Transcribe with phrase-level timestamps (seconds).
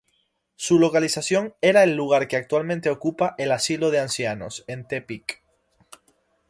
[0.55, 5.43] Su localización era el lugar que actualmente ocupa el "Asilo de Ancianos" en Tepic.